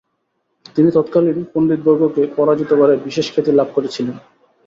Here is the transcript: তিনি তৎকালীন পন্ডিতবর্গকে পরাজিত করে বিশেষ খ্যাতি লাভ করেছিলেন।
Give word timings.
তিনি 0.75 0.89
তৎকালীন 0.91 1.39
পন্ডিতবর্গকে 1.53 2.23
পরাজিত 2.37 2.71
করে 2.73 2.93
বিশেষ 3.05 3.27
খ্যাতি 3.33 3.51
লাভ 3.51 3.67
করেছিলেন। 3.75 4.15